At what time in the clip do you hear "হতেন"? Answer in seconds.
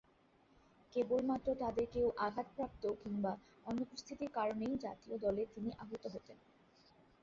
6.13-6.37